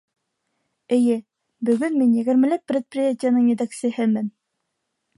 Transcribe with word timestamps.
Эйе, 0.97 1.17
бөгөн 1.69 1.99
мин 2.01 2.17
егермеләп 2.21 2.65
предприятиеның 2.73 3.49
етәксеһемен. 3.55 4.37